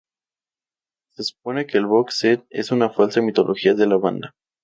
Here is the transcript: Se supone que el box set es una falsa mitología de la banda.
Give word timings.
Se 1.11 1.23
supone 1.23 1.67
que 1.67 1.77
el 1.77 1.85
box 1.85 2.17
set 2.21 2.43
es 2.49 2.71
una 2.71 2.89
falsa 2.89 3.21
mitología 3.21 3.75
de 3.75 3.85
la 3.85 3.97
banda. 3.97 4.33